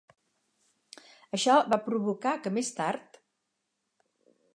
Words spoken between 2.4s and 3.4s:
que més tard.